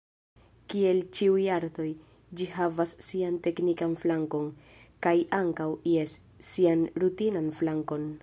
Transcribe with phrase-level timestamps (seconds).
[0.73, 1.85] Kiel ĉiuj artoj,
[2.39, 4.49] ĝi havas sian teknikan flankon,
[5.07, 6.17] kaj ankaŭ, jes,
[6.51, 8.11] sian rutinan flankon.